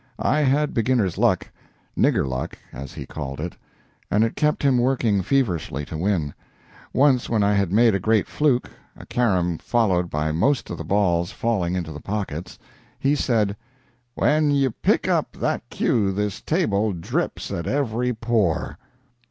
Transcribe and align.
I 0.17 0.39
had 0.39 0.73
beginner's 0.73 1.19
luck 1.19 1.51
"nigger 1.95 2.27
luck," 2.27 2.57
as 2.73 2.93
he 2.93 3.05
called 3.05 3.39
it 3.39 3.55
and 4.09 4.23
it 4.23 4.35
kept 4.35 4.63
him 4.63 4.79
working 4.79 5.21
feverishly 5.21 5.85
to 5.85 5.95
win. 5.95 6.33
Once 6.91 7.29
when 7.29 7.43
I 7.43 7.53
had 7.53 7.71
made 7.71 7.93
a 7.93 7.99
great 7.99 8.27
fluke 8.27 8.71
a 8.97 9.05
carom 9.05 9.59
followed 9.59 10.09
by 10.09 10.31
most 10.31 10.71
of 10.71 10.79
the 10.79 10.83
balls 10.83 11.29
falling 11.29 11.75
into 11.75 11.91
the 11.91 11.99
pockets, 12.01 12.57
he 12.97 13.13
said: 13.13 13.55
"When 14.15 14.49
you 14.49 14.71
pick 14.71 15.07
up 15.07 15.33
that 15.33 15.69
cue 15.69 16.11
this 16.11 16.41
table 16.41 16.93
drips 16.93 17.51
at 17.51 17.67
every 17.67 18.11
pore." 18.11 18.79